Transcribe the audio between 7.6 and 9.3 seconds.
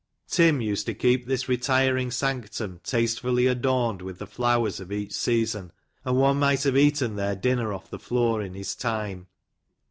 off the floor in his time.